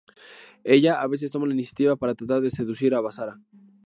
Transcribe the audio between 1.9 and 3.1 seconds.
para tratar de seducir a